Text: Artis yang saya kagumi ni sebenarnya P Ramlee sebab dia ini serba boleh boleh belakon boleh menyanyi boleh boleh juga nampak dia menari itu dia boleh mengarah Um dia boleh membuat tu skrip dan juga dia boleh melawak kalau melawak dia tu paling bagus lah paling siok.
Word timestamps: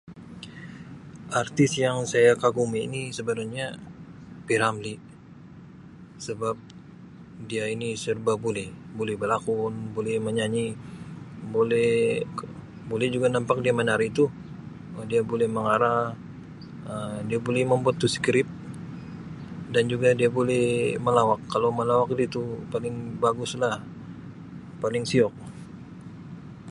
Artis 1.41 1.71
yang 1.83 1.97
saya 2.11 2.31
kagumi 2.43 2.81
ni 2.93 3.01
sebenarnya 3.17 3.67
P 4.45 4.47
Ramlee 4.61 4.99
sebab 6.25 6.55
dia 7.49 7.63
ini 7.75 7.89
serba 8.03 8.33
boleh 8.45 8.67
boleh 8.97 9.15
belakon 9.21 9.73
boleh 9.95 10.15
menyanyi 10.27 10.67
boleh 11.55 11.95
boleh 12.91 13.07
juga 13.15 13.27
nampak 13.29 13.57
dia 13.63 13.73
menari 13.79 14.07
itu 14.13 14.25
dia 15.11 15.21
boleh 15.31 15.47
mengarah 15.55 16.03
Um 16.91 17.15
dia 17.29 17.37
boleh 17.47 17.61
membuat 17.71 17.95
tu 18.01 18.07
skrip 18.15 18.47
dan 19.73 19.83
juga 19.93 20.09
dia 20.19 20.29
boleh 20.39 20.69
melawak 21.05 21.39
kalau 21.53 21.69
melawak 21.79 22.09
dia 22.19 22.25
tu 22.35 22.41
paling 22.73 22.95
bagus 23.23 23.51
lah 23.63 23.75
paling 24.81 25.05
siok. 25.11 25.33